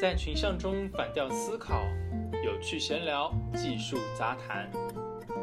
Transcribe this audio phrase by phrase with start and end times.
[0.00, 1.84] 在群像中反调思考，
[2.42, 4.66] 有趣闲聊，技术杂谈。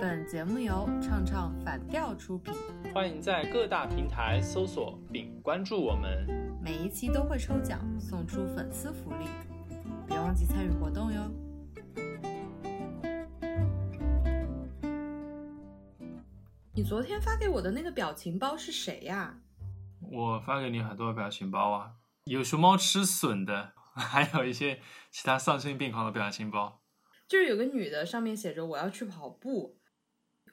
[0.01, 2.55] 本节目由唱唱反调出品，
[2.91, 6.25] 欢迎在各大平台搜索并关注我们。
[6.59, 9.27] 每一期都会抽奖送出粉丝福利，
[10.07, 11.31] 别忘记参与活动哟。
[16.73, 19.37] 你昨天发给我的那个表情包是谁呀？
[20.11, 21.91] 我发给你很多表情包啊，
[22.25, 24.79] 有熊猫吃笋的， 还有一些
[25.09, 26.81] 其他丧心病狂的表情包。
[27.27, 29.77] 就是有个女的，上面写着我要去跑步，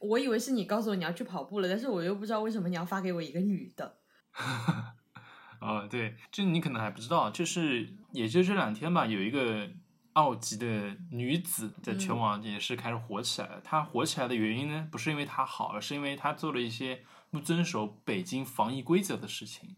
[0.00, 4.00] 我以为是你告诉我你要去跑步了，但是我又不知道为什么你要发给我一个女的。
[5.60, 9.70] 哦，对，这你可能还不知道，就是也就这两天吧，有一个
[10.14, 13.60] 奥籍的女子在全网也是开始火起来了。
[13.62, 19.76] 她火起来的原因呢，不是因为她好，而是因为她做了一些不遵守北京防疫规则的事情。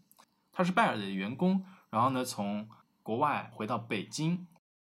[0.51, 2.67] 她是拜耳的员工，然后呢从
[3.07, 4.47] 国外回到北京，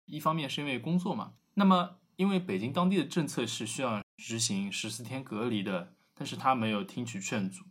[0.04, 1.32] 一方面是因为工作嘛。
[1.54, 7.64] 那么因为北京当地的政策是需要执行十四天隔离的，但是他没有听取劝阻。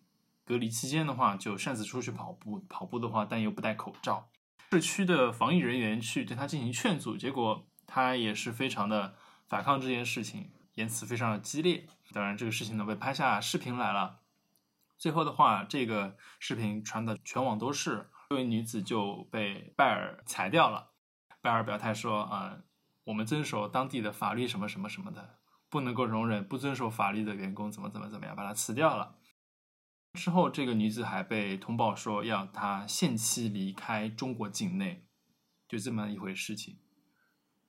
[0.43, 2.65] 隔离期间的话，就擅自出去跑步。
[2.67, 4.31] 跑步的话，但又不戴口罩。
[4.71, 9.13] 市区的防疫人员去对他进行劝阻，结果他也是非常的
[9.47, 11.85] 反抗这件事情，言辞非常的激烈。
[12.11, 14.21] 当然，这个事情呢被拍下视频来了。
[14.97, 20.93] 最后的话，这个视频传的全网都是，这位女子就被拜尔裁掉了。
[21.41, 22.63] 拜尔表态说：“啊，
[23.03, 29.17] 我们遵守当地的法律，什么什么什么的，不能够容忍不遵守法律的员工怎么怎么怎么样，把他辞掉了。”
[30.17, 35.05] 之后，这个女子还被通报说要她限期离开中国境内，
[35.67, 36.79] 就这么一回事情。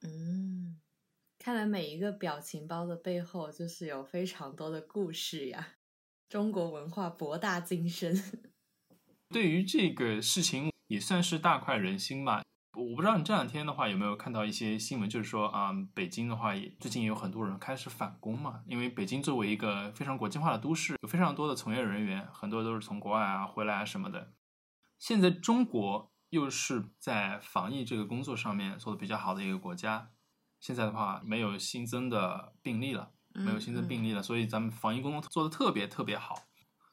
[0.02, 0.80] 嗯，
[1.40, 5.70] 看来每一个表情包的背后就是有非常多的故事呀。
[6.28, 8.51] 中国文化博大精深。
[9.32, 12.42] 对于这个事情，也算是大快人心吧。
[12.74, 18.60] 我不知道你这两天的话有没有看到一些新闻，就是说啊，北京的话也最近也有很多人开始返工嘛。
[18.66, 24.34] 因为北京作为一个非常国际化的都市，有非常多的从业人员，很多都是从国外啊回来啊什么的。
[24.98, 30.10] 现在中国又是在防疫这个工作上面做的比较好的一个国家。
[30.60, 36.36] 现在的话没有新增的病例了，没有新增病例了，所以咱们防疫工作做的特别特别好。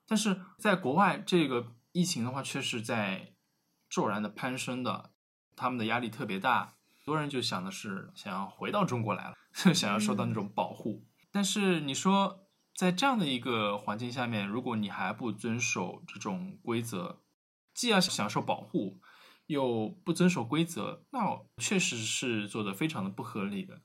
[0.08, 3.34] 但是在国外，这个疫情的话确实在
[3.90, 5.12] 骤然的攀升的。
[5.56, 9.36] 他们的压力特别大，很多人就想的是想要回到中国来了，
[9.76, 11.06] 想要受到那种保护。
[11.32, 17.22] 但是你说在这样的一个环境下面，如果你还不遵守这种规则，
[17.74, 19.02] 既要享受保护，
[19.48, 21.20] 又不遵守规则，那
[21.58, 23.82] 确实是做的非常的不合理的。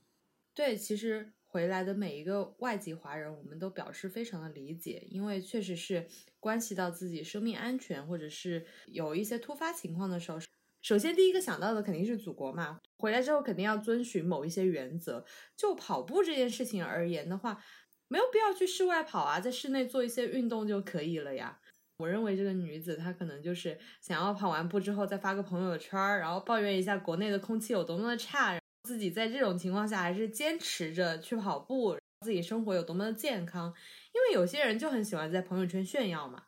[0.53, 6.05] 对，其实回来的每一个外籍华人，我们都表示非常的理解，因为确实是
[6.37, 10.39] 关系到自己生命安全，或者是有一些突发情况的时候。
[10.81, 12.81] 首先，第一个想到的肯定是祖国嘛。
[12.97, 15.25] 回来之后肯定要遵循某一些原则。
[15.55, 17.63] 就跑步这件事情而言的话，
[18.09, 21.57] 没有必要去室外跑啊，在室内做一些运动就可以了呀。
[21.99, 33.73] 我认为这个女子她可能就是想要跑完步之后再发个朋友圈，然后抱怨一下国内的空气有多么的差，自己在这种情况下还是坚持着去跑步，自己生活有多么的健康。
[34.13, 36.43] 因为有些人就很喜欢在朋友圈炫耀嘛。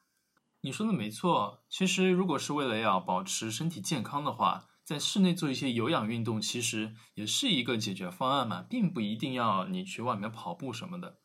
[0.62, 11.18] 你说的没错，其实如果是为了要保持身体健康的话，在室内做一些有氧运动，其实也是一个解决方案嘛，并不一定要你去外面跑步什么的。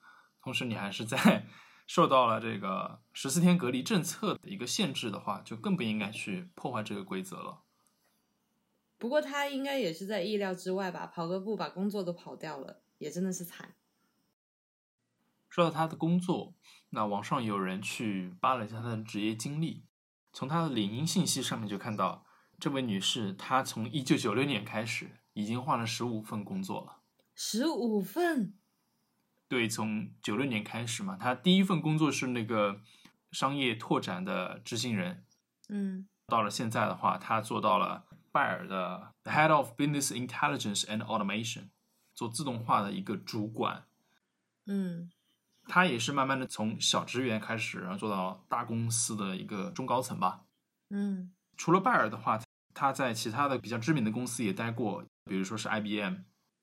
[0.42, 1.46] 同时，你还是在
[1.86, 7.62] 受到了这个十四天隔离政策的一个限制的话，就更不应该去破坏这个规则了。
[9.02, 13.74] 不过他应该也是在意料之外吧，跑个步把工作都跑掉了，也真的是惨。
[15.48, 16.54] 说到他的工作，
[16.90, 19.86] 那网上有人去扒了一下他的职业经历，
[20.32, 22.24] 从他的领英信息上面就看到，
[22.60, 27.00] 这位女士她从一九九六年开始已经换了十五份工作了。
[27.34, 28.54] 十五份？
[29.48, 32.80] 对，从九六年开始嘛，她第一份工作是那个
[33.32, 35.24] 商业拓展的执行人，
[35.68, 41.68] 嗯，到了现在的话，她做到了拜耳的 Head of Business Intelligence and Automation，
[42.14, 43.84] 做自动化的一个主管，
[44.66, 45.10] 嗯。
[45.68, 50.42] 他也是慢慢的从小职员开始，然后做到大公司的一个中高层吧。
[50.90, 52.40] 嗯，除了拜耳的话，
[52.74, 56.16] 他在其他的比较知名的公司也待过，比如说是 IBM，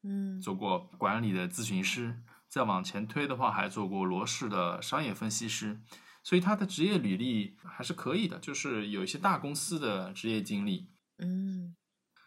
[0.04, 2.22] 嗯，做过管理的咨询师。
[2.50, 5.80] 再往前推的话，还做过罗氏的商业分析师。
[6.22, 10.90] 所以他的职业履历还是可以的，就是有一些大公司的职业经历。
[11.20, 11.76] 嗯，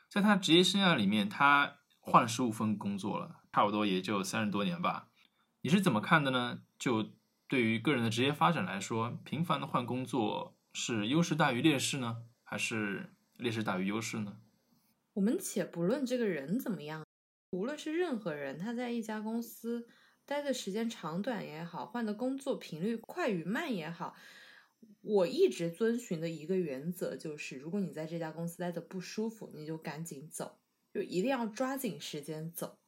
[0.08, 5.08] 在他职业生涯里面，他换了十五份工作了，差不多也就三十多年吧。
[5.62, 6.60] 你是怎么看的呢？
[6.78, 7.10] 就
[7.48, 14.38] 对于个人的职业发展来说，频繁的换工作是优势大于劣势呢，还是劣势大于优势呢？
[15.14, 17.04] 我们且不论这个人怎么样，
[17.50, 19.86] 无论是任何人，他在一家公司
[20.24, 24.14] 待的时间长短也好，换的工作频率快与慢也好，
[25.02, 30.58] 我一直遵循的一个原则就是：如果你在这家公司待的不舒服，你就赶紧走，
[30.94, 32.78] 就一定要抓紧时间走。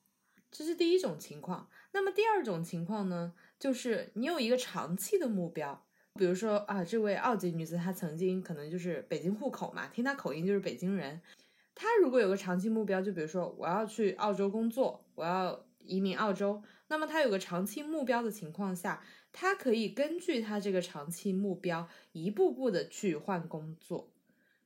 [0.50, 1.68] 这是第一种情况。
[1.92, 5.84] 那么第二种情况呢，就是你有一个长期的目标，
[6.14, 11.20] 比如说啊，这位澳籍女子她曾经可能就是北京户口嘛，听她口音就是北京人。
[11.74, 19.02] 她如果有个长期目标，就比如说我要去澳洲工作，我要移民澳洲，那么她有个长期目标的情况下，
[19.34, 24.08] 他可以根据他这个长期目标一步步的去换工作。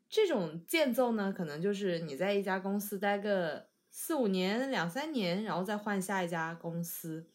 [0.09, 3.67] 这种渐奏呢，可能就是你在一家公司待个。
[3.91, 7.27] 四五年、两三年，然后再换下一家公司。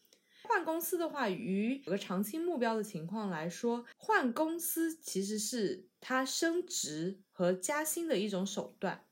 [0.44, 9.04] 换公司的话，于有个长期目标的情况来说，换公司其实是他升职和加薪的一种手段。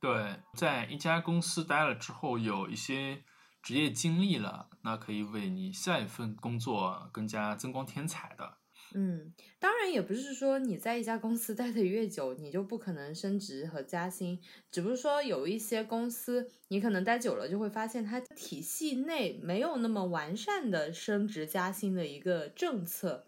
[0.00, 3.22] 对，在一家公司待了之后，有一些
[3.64, 8.58] 职业经历了，那可以为你下一份工作更加增光添彩的。
[8.94, 14.38] 嗯，当然也不是说你在一家公司待的越久，你就不可能升职和加薪。
[14.70, 23.26] 只不是说有一些公司，你可能待久了就会发现它体系内没有那么完善的升职加薪的一个政策。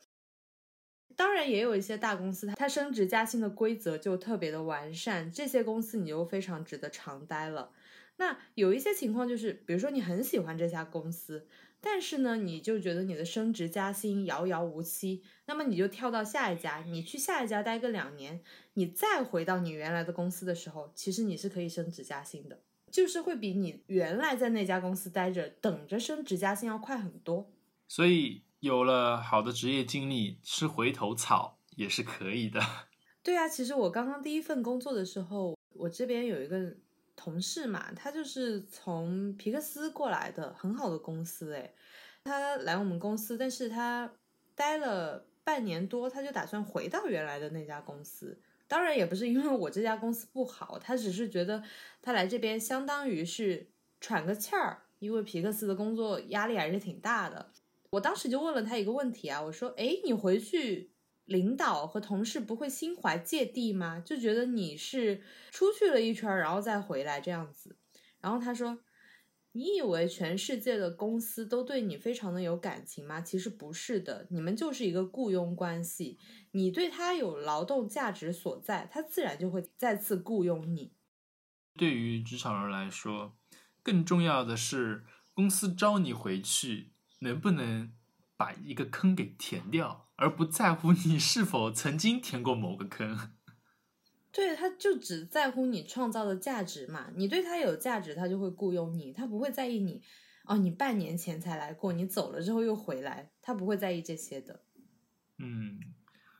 [1.17, 7.73] 当然也有一些大公司，它升职加薪的规则就特别的完善，这些公司你就非常值得长待了。
[8.19, 11.47] 那有一些情况就是，比如说你很喜欢这家公司。
[11.79, 18.41] 但是呢，你就觉得你的升职加薪遥遥无期，那么你就跳到下一家，你去下一家待个两年，
[18.75, 22.61] 你再回到你原来的公司的时候，其实你是可以升职加薪的，
[22.91, 27.53] 就是会比你原来在那家公司待着等着升职加薪要快很多。
[27.87, 32.61] 所以有了好的职业经历，吃回头草也是可以的。
[33.23, 36.79] 对啊，其实我刚刚第一份工作的时候，我这边有一个。
[37.17, 41.75] 同事嘛，他就是从皮克斯过来的，很好的公司诶。
[42.23, 44.13] 他来我们公司，但是他
[44.55, 48.39] 待了半年多，他就打算回到原来的那家公司。
[48.69, 51.63] 当然也不是因为我这家公司不好，他只是觉得
[52.03, 53.69] 他来这边相当于是
[54.01, 57.53] 喘个气儿，因为皮克斯的工作压力还是挺大的。
[57.91, 60.91] 我当时就问了他一个问题啊，我说：“诶，你回去？”
[61.27, 64.01] 领导和同事不会心怀芥蒂吗？
[64.01, 67.77] 就觉得你是出去了一圈，然后再回来这样子。
[68.21, 68.79] 然后他说
[69.53, 73.21] ：“你以为全世界的公司都对你非常的有感情吗？
[73.21, 76.19] 其实不是的，你们就是一个雇佣关系。
[76.53, 80.93] 你对他有劳动价值所在，他自然就会再次雇佣你。
[81.77, 83.37] 对于职场人来说，
[83.83, 87.93] 更重要的是公司招你回去，能不能
[88.37, 93.33] 把一个坑给填掉。”而不在乎你是否曾经填过某个坑，
[94.33, 97.09] 对，他就只在乎你创造的价值嘛。
[97.15, 100.03] 你对他有价值，他就会雇佣你，他不会在意你。
[100.45, 104.63] 哦，你半年前才来过，你走了之后又回来，他不会在意这些的。
[105.39, 105.81] 嗯，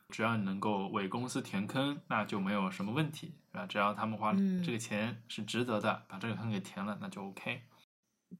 [0.09, 3.65] 只要你能够为公司填坑，那就没有什么问题，是吧？
[3.65, 4.33] 只要他们花
[4.63, 7.63] 这个钱是值得的，把这个坑给填了，那就 OK。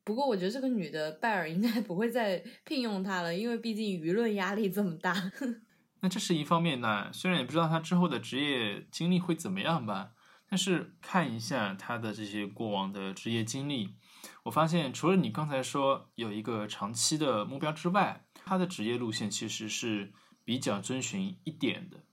[0.04, 5.32] 不过我觉得这个女的拜尔应该不会再聘用她了，因为毕竟舆论压力这么大。
[6.02, 10.12] 那这是一方面呢，虽然也不知道她之后的职业经历会怎么样吧，
[10.50, 13.96] 但是看一下她的这些过往的职业经历，
[14.44, 20.14] 我发现除了你刚才说有一个长期的目标之外，她的职业路线其实是
[20.46, 22.04] 比较遵循一点的，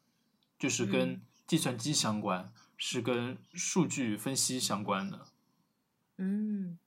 [0.58, 5.26] 就是跟计算机相关，是跟数据分析相关的。
[6.16, 6.78] 嗯。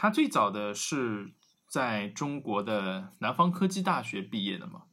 [0.00, 1.34] 他最早的是
[1.66, 4.84] 在中国的南方科技大学毕业的嘛？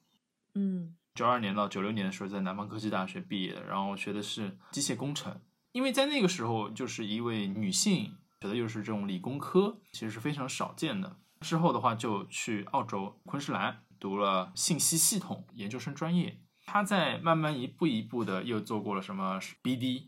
[0.55, 5.39] 嗯，九二年到九六年的时候在南方科技大学毕业的，然后学的是机械工程。
[5.73, 11.17] 因为在那个时候，就是一位女性学的又是这种理工科，其实是非常少见的。
[11.41, 16.41] 之后的话就去澳洲昆士兰读了信息系统研究生专业。
[16.65, 20.07] 他在慢慢一步一步的又做过了什么 BD，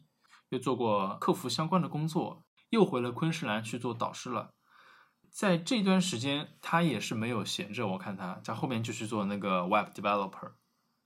[0.50, 4.50] 又做过客服相关的工作，又回了昆士兰去做导师了。
[5.38, 7.86] 在这段时间，他也是没有闲着。
[7.90, 10.54] 我看他在后面就去做那个 web developer。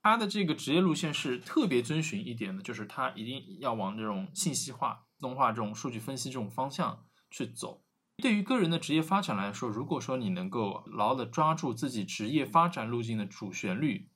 [0.02, 7.84] 他的这个职业路线是特别遵循一点的，就是他一定要往这种信息化、自动化这种数据分析这种方向去走。
[8.20, 14.12] 对于个人的职业发展来说，如果说你能够牢的抓住自己职业发展路径的主旋律，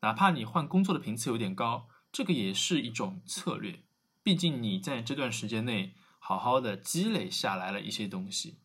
[0.00, 3.84] 哪怕你换工作的频次有点高，这个也是一种策略。
[4.24, 8.58] 毕竟你在这段时间内好好的积累下来了一些东西。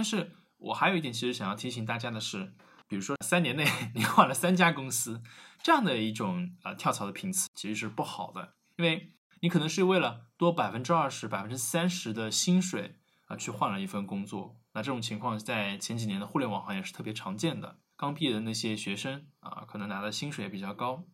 [0.00, 2.54] 但是我还有一点，其实想要提醒大家的是，
[2.88, 5.22] 比如说三年内 你换了三家公司，
[5.62, 14.56] 这样的一种呃跳槽的频次其实是不好的，因为你可能是为了多百分之二十、百分之三十的薪水啊，去换了一份工作。
[14.72, 17.76] 那这种情况在前几年的互联网行业是特别常见的。
[17.98, 21.04] 刚毕业的那些学生啊，可能拿的薪水也比较高。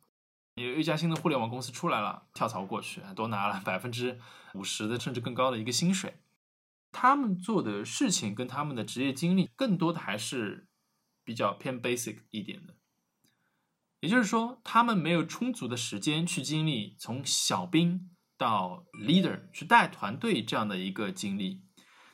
[0.55, 4.21] 有一家新的互联网公司出来了，跳槽过去，多拿了百分之
[4.55, 6.21] 五十的甚至更高的一个薪水。
[6.99, 10.67] 他们做的事情跟他们的职业经历，更多的还是
[11.23, 12.75] 比较偏 basic 一点的。
[14.01, 18.11] 也就是说，他们没有充足的时间去经历从小兵。
[18.39, 21.63] 到 leader 去带团队这样的一个经历，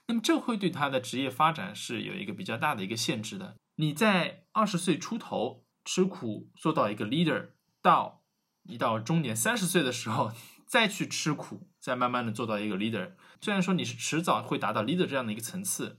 [0.06, 3.56] 那么这会对他的职业发展是有一个比较大的一个限制的。
[3.74, 8.22] 你在二十岁出头吃苦做到一个 leader，到
[8.62, 10.30] 一到中年三十岁的时候
[10.72, 13.12] 再去吃苦，再慢慢的做到一个 leader，
[13.42, 15.98] 虽然说你是迟早会达到 leader 这样的一个层次，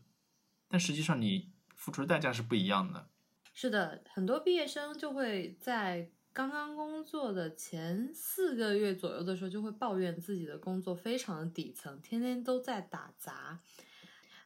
[0.67, 3.07] 但实际上你付出的代价是不一样的。
[3.53, 6.09] 是的，很多毕业生就会在。
[6.35, 13.59] 刚刚工作的前四个月左右的时候，就会抱怨自己的工作非常的底层，天天都在打杂。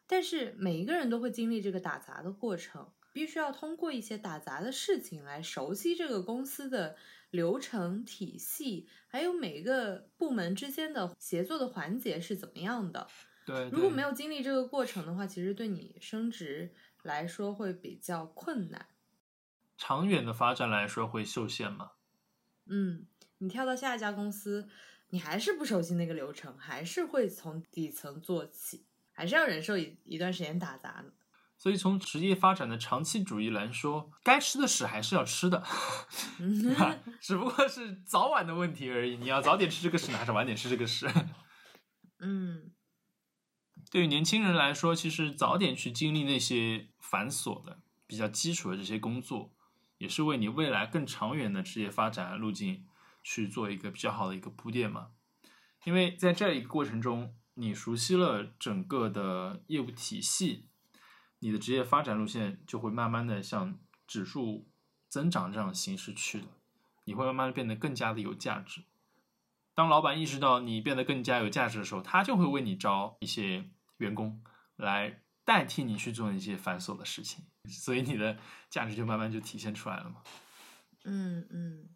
[0.06, 6.96] 但是每一个人都会经历这个打杂的过程，必须要通过一些打杂的事情来熟悉这个公司的
[7.32, 13.08] 流程体系，还有每一个部门之间的协作的环节是怎么样的。
[13.44, 16.72] 对，如果没有经历这个过程的话，其实对你升职
[17.02, 18.86] 来说会比较困难。
[19.80, 21.94] 长远的发展来说会受限吗？
[22.68, 23.08] 嗯，
[23.40, 24.70] 你跳到下一家公司，
[25.10, 31.12] 你还是不熟悉那个流程，还是会从底层做起，还是要忍受一一段时间打杂呢。
[31.58, 35.64] 所以从职业发展的长期主义来说，该吃的屎还是要吃的，
[37.20, 39.18] 只不过是早晚的问题而已。
[39.18, 41.08] 你要早点吃这个屎，还是晚点吃这个屎？
[42.20, 42.72] 嗯，
[43.92, 49.54] 对于年轻人来说，其实早点去经历那些繁琐的、比较基础的这些工作。
[50.00, 52.86] 也是为你未来更长远的职业发展路径
[53.24, 55.08] 去做一个比较好的一个铺垫嘛？
[55.86, 60.68] 因为在这一个过程中，你熟悉了整个的业务体系，
[61.40, 64.68] 你的职业发展路线就会慢慢的向指数
[65.10, 66.48] 增长这样形式去的，
[67.06, 68.84] 你会慢慢的变得更加的有价值。
[69.74, 74.44] 当老板意识到你变得更加有价值的时候，他就会为你招一些员工
[74.76, 75.24] 来。
[75.48, 78.38] 代替你去做一些繁琐的事情，所以你的
[78.70, 80.22] 价值就慢慢就体现出来了嘛。
[81.06, 81.96] 嗯嗯，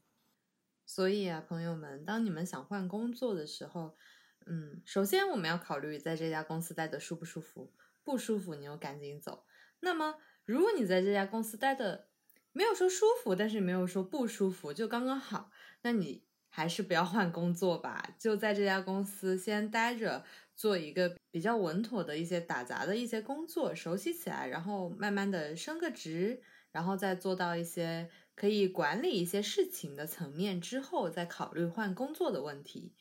[0.86, 3.98] 所以啊，朋友们，当你们想换工作的时候，
[4.46, 9.46] 嗯，首先我们要考虑在这家公司待的舒不舒服，不舒服你就赶紧走。
[9.80, 12.08] 那么，如果你在这家公司待的
[12.52, 20.24] 没有说舒服，但是没有说不舒服，就刚刚好，那你还是不要换工作吧，就在这家公司先待着。
[20.54, 32.94] 做一个比较稳妥的一些打杂的一些工作，熟悉起来，然后慢慢的升个职，然后再做到一些可以管理一些事情的层面之后，再考虑换工作的问题。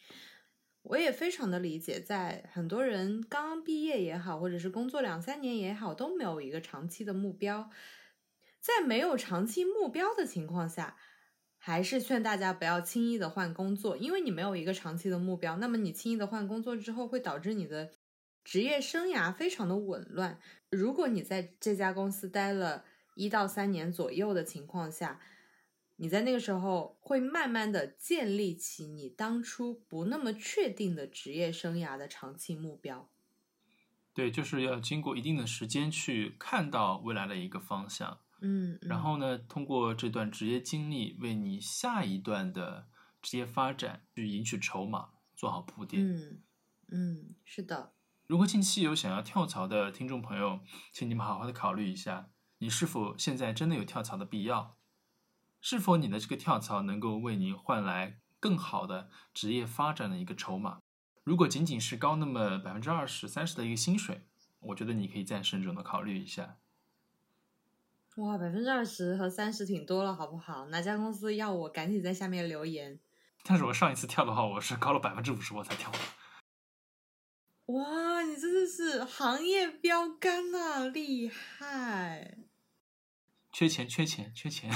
[0.83, 7.71] 我也非常的理解，在很多人刚毕业也好，或者是工作两三年也好，都没有一个长期的目标，
[8.61, 10.97] 在没有长期目标的情况下。
[11.63, 15.59] 还是劝大家不要轻易的换工作，因为你没有一个长期的目标。
[15.59, 17.91] 那么你轻易的换工作之后，会导致你的
[18.43, 20.41] 职业生涯非常的紊乱。
[20.71, 25.21] 如果你在这家公司待了一到三年左右的情况下，
[26.03, 33.11] 你在那个时候会慢慢的建立起你当初不那么确定的职业生涯的长期目标。
[34.15, 38.19] 对，就是要经过一定的时间去看到未来的一个方向。
[38.41, 42.89] 嗯，然后呢，通过这段职业经历，为你下一段的
[43.21, 46.03] 职业发展去赢取筹码，做好铺垫。
[46.03, 46.41] 嗯
[46.89, 47.93] 嗯，是的。
[48.27, 50.61] 如果近期有想要跳槽的听众朋友，
[50.93, 54.79] 请你们好好的考虑一下，你是否现在真的有跳槽的必要？
[55.61, 60.81] 是否你的这个跳槽能够为你换来更好的职业发展的一个筹码？
[61.23, 64.25] 如果仅仅是高那么百分之二十、三十的一个薪水，
[64.61, 66.57] 我觉得你可以再慎重的考虑一下。
[68.17, 70.67] 哇，百分之二十和三十挺多了，好不好？
[70.67, 72.99] 哪家公司要我，赶紧在下面留言。
[73.45, 75.99] 但是我上一次跳的话，我是高了百分之五十我才跳的。
[77.67, 82.39] 哇，你真的是行业标杆呐，厉害！
[83.53, 84.71] 缺钱，缺钱，缺钱。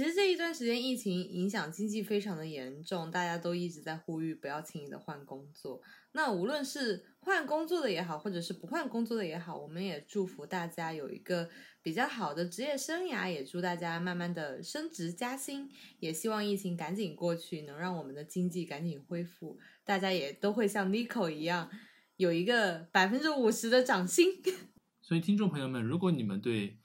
[0.00, 5.82] 其实这一段时间疫情影响经济非常的严重，大家都一直在呼吁不要轻易的换工作。
[6.12, 11.50] 那无论是换工作的也好，或者是不换工作的也好，我们也祝福大家有一个
[11.82, 21.70] 比较好的职业生涯，也祝大家慢慢的升职加薪，也希望疫情赶紧过去，能让我们的经济赶紧恢复，大家也都会像 Nico 一样
[22.16, 24.42] 有一个百分之五十的涨薪。
[25.02, 26.78] 所以听众朋友们，如果你们对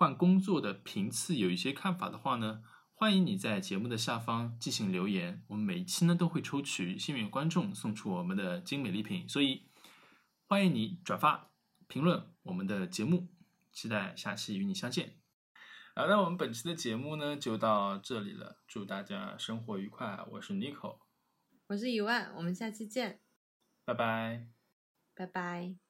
[0.00, 2.62] 换工作的频次有一些看法的话呢，
[2.94, 9.66] 欢迎你在节目的下方进行留言，我们每一期呢都会抽取幸运观众送出我们的精美礼品，所以
[10.46, 11.50] 欢迎你转发、
[11.86, 13.28] 评论我们的节目，
[13.72, 15.18] 期待下期与你相见。
[15.94, 21.00] 好，那我们本期的节目呢就到这里了，祝大家生活愉快，我是 Nico，
[21.66, 23.20] 我是一万，我们下期见，
[23.84, 24.46] 拜拜。
[25.14, 25.89] 拜拜。